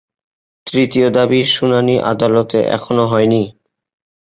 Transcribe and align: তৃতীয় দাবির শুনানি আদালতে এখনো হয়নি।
তৃতীয় 0.67 1.07
দাবির 1.09 1.45
শুনানি 1.47 1.95
আদালতে 2.11 2.59
এখনো 2.69 3.03
হয়নি। 3.07 3.43